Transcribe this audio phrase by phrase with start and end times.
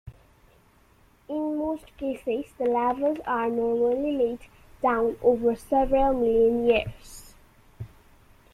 [1.29, 4.39] In most cases, the lavas are normally laid
[4.81, 7.35] down over several million years.